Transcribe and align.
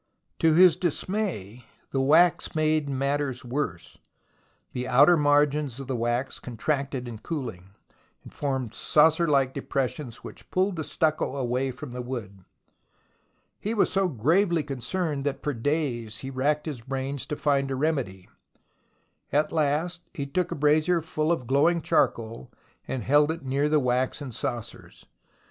To 0.39 0.55
his 0.55 0.77
dismay 0.77 1.65
the 1.91 2.01
wax 2.01 2.55
made 2.55 2.89
matters 2.89 3.45
worse. 3.45 3.99
The 4.71 4.87
outer 4.87 5.15
margins 5.15 5.79
of 5.79 5.85
the 5.85 5.95
wax 5.95 6.39
contracted 6.39 7.07
in 7.07 7.19
coohng, 7.19 7.75
and 8.23 8.33
formed 8.33 8.73
saucer 8.73 9.27
like 9.27 9.53
depressions 9.53 10.23
which 10.23 10.49
pulled 10.49 10.75
the 10.77 10.83
stucco 10.83 11.35
away 11.35 11.69
from 11.69 11.91
the 11.91 12.01
wood. 12.01 12.43
He 13.59 13.75
was 13.75 13.91
so 13.93 14.07
gravely 14.07 14.63
concerned 14.63 15.23
that 15.25 15.43
for 15.43 15.53
days 15.53 16.17
he 16.25 16.31
racked 16.31 16.65
his 16.65 16.81
brains 16.81 17.27
to 17.27 17.35
find 17.35 17.69
a 17.69 17.75
remedy. 17.75 18.27
At 19.31 19.51
last, 19.51 20.01
he 20.15 20.25
took 20.25 20.49
a 20.51 20.55
brazier 20.55 21.01
full 21.01 21.31
of 21.31 21.45
glowing 21.45 21.79
charcoal, 21.79 22.49
and 22.87 23.03
held 23.03 23.29
it 23.29 23.45
near 23.45 23.69
the 23.69 23.79
waxen 23.79 24.31
saucers. 24.31 25.05